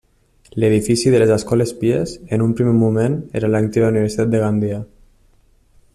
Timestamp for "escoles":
1.35-1.73